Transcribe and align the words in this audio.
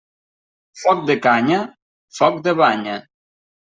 Foc 0.85 1.05
de 1.11 1.17
canya, 1.27 1.61
foc 2.23 2.43
de 2.51 2.59
banya. 2.67 3.01